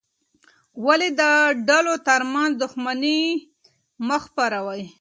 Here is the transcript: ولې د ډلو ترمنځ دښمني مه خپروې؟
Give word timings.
ولې 0.85 1.09
د 1.19 1.21
ډلو 1.67 1.93
ترمنځ 2.07 2.51
دښمني 2.61 3.21
مه 4.07 4.17
خپروې؟ 4.23 4.83